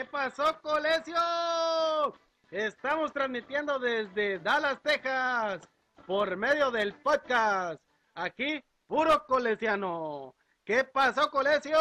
¿Qué 0.00 0.06
pasó, 0.06 0.58
colegio? 0.62 1.14
Estamos 2.50 3.12
transmitiendo 3.12 3.78
desde 3.78 4.38
Dallas, 4.38 4.80
Texas, 4.82 5.68
por 6.06 6.38
medio 6.38 6.70
del 6.70 6.94
podcast. 6.94 7.78
Aquí, 8.14 8.64
puro 8.86 9.26
colesiano. 9.26 10.34
¿Qué 10.64 10.84
pasó, 10.84 11.30
colegio? 11.30 11.76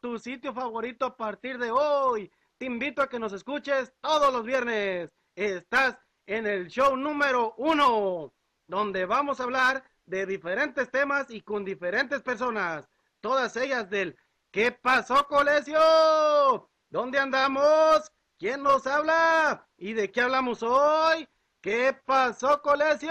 Tu 0.00 0.20
sitio 0.20 0.54
favorito 0.54 1.06
a 1.06 1.16
partir 1.16 1.58
de 1.58 1.72
hoy. 1.72 2.30
Te 2.58 2.66
invito 2.66 3.02
a 3.02 3.08
que 3.08 3.18
nos 3.18 3.32
escuches 3.32 3.92
todos 4.00 4.32
los 4.32 4.44
viernes. 4.44 5.10
Estás 5.34 5.98
en 6.26 6.46
el 6.46 6.68
show 6.68 6.96
número 6.96 7.54
uno, 7.58 8.32
donde 8.68 9.04
vamos 9.04 9.40
a 9.40 9.42
hablar 9.42 9.82
de 10.06 10.26
diferentes 10.26 10.92
temas 10.92 11.26
y 11.28 11.40
con 11.40 11.64
diferentes 11.64 12.22
personas. 12.22 12.88
Todas 13.20 13.56
ellas 13.56 13.90
del 13.90 14.16
¿Qué 14.50 14.72
pasó, 14.72 15.26
colegio? 15.26 16.70
¿Dónde 16.90 17.18
andamos? 17.18 18.10
¿Quién 18.38 18.62
nos 18.62 18.86
habla? 18.86 19.68
¿Y 19.76 19.92
de 19.92 20.10
qué 20.10 20.22
hablamos 20.22 20.62
hoy? 20.62 21.28
¿Qué 21.60 21.94
pasó, 22.06 22.62
colegio? 22.62 23.10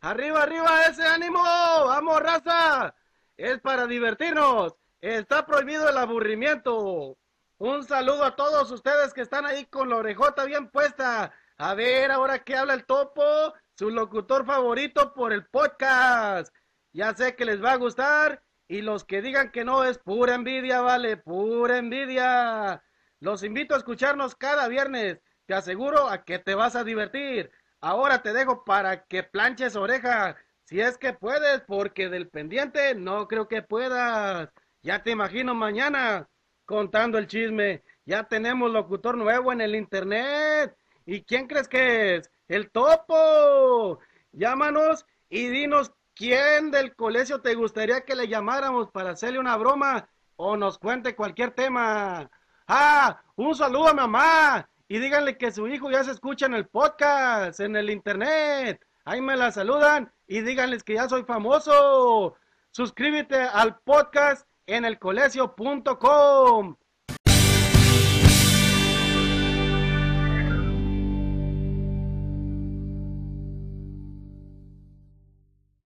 Arriba, 0.00 0.42
arriba 0.44 0.84
ese 0.84 1.04
ánimo. 1.04 1.42
Vamos, 1.42 2.20
raza. 2.20 2.94
Es 3.36 3.58
para 3.60 3.88
divertirnos. 3.88 4.76
Está 5.00 5.44
prohibido 5.44 5.88
el 5.88 5.96
aburrimiento. 5.96 7.18
Un 7.56 7.82
saludo 7.82 8.24
a 8.24 8.36
todos 8.36 8.70
ustedes 8.70 9.12
que 9.12 9.22
están 9.22 9.44
ahí 9.44 9.64
con 9.66 9.88
la 9.88 9.96
orejota 9.96 10.44
bien 10.44 10.70
puesta. 10.70 11.34
A 11.56 11.74
ver, 11.74 12.12
ahora 12.12 12.44
que 12.44 12.56
habla 12.56 12.74
el 12.74 12.86
topo, 12.86 13.54
su 13.74 13.90
locutor 13.90 14.46
favorito 14.46 15.12
por 15.14 15.32
el 15.32 15.46
podcast. 15.46 16.54
Ya 16.92 17.12
sé 17.12 17.34
que 17.34 17.44
les 17.44 17.62
va 17.62 17.72
a 17.72 17.76
gustar 17.76 18.40
y 18.68 18.82
los 18.82 19.04
que 19.04 19.22
digan 19.22 19.50
que 19.50 19.64
no 19.64 19.82
es 19.82 19.98
pura 19.98 20.34
envidia, 20.34 20.82
vale, 20.82 21.16
pura 21.16 21.78
envidia. 21.78 22.82
Los 23.18 23.42
invito 23.42 23.74
a 23.74 23.78
escucharnos 23.78 24.36
cada 24.36 24.68
viernes. 24.68 25.18
Te 25.46 25.54
aseguro 25.54 26.08
a 26.08 26.22
que 26.24 26.38
te 26.38 26.54
vas 26.54 26.76
a 26.76 26.84
divertir. 26.84 27.50
Ahora 27.80 28.22
te 28.22 28.34
dejo 28.34 28.64
para 28.64 29.06
que 29.06 29.22
planches 29.22 29.74
oreja. 29.74 30.36
Si 30.64 30.80
es 30.82 30.98
que 30.98 31.14
puedes, 31.14 31.62
porque 31.62 32.10
del 32.10 32.28
pendiente 32.28 32.94
no 32.94 33.26
creo 33.26 33.48
que 33.48 33.62
puedas. 33.62 34.50
Ya 34.82 35.02
te 35.02 35.12
imagino 35.12 35.54
mañana 35.54 36.28
contando 36.66 37.16
el 37.16 37.26
chisme. 37.26 37.82
Ya 38.04 38.24
tenemos 38.24 38.70
locutor 38.70 39.16
nuevo 39.16 39.50
en 39.50 39.62
el 39.62 39.74
internet. 39.74 40.76
¿Y 41.06 41.22
quién 41.22 41.46
crees 41.46 41.68
que 41.68 42.16
es? 42.16 42.30
El 42.48 42.70
topo. 42.70 43.98
Llámanos 44.32 45.06
y 45.30 45.48
dinos 45.48 45.90
¿Quién 46.18 46.72
del 46.72 46.96
colegio 46.96 47.40
te 47.40 47.54
gustaría 47.54 48.00
que 48.00 48.16
le 48.16 48.26
llamáramos 48.26 48.90
para 48.90 49.10
hacerle 49.10 49.38
una 49.38 49.56
broma 49.56 50.08
o 50.34 50.56
nos 50.56 50.76
cuente 50.76 51.14
cualquier 51.14 51.52
tema? 51.52 52.28
Ah, 52.66 53.22
un 53.36 53.54
saludo 53.54 53.86
a 53.86 53.94
mamá 53.94 54.68
y 54.88 54.98
díganle 54.98 55.38
que 55.38 55.52
su 55.52 55.68
hijo 55.68 55.92
ya 55.92 56.02
se 56.02 56.10
escucha 56.10 56.46
en 56.46 56.54
el 56.54 56.66
podcast, 56.66 57.60
en 57.60 57.76
el 57.76 57.88
internet. 57.88 58.84
Ahí 59.04 59.20
me 59.20 59.36
la 59.36 59.52
saludan 59.52 60.12
y 60.26 60.40
díganles 60.40 60.82
que 60.82 60.94
ya 60.94 61.08
soy 61.08 61.22
famoso. 61.22 62.34
Suscríbete 62.72 63.36
al 63.40 63.78
podcast 63.78 64.44
en 64.66 64.86
elcolegio.com. 64.86 66.76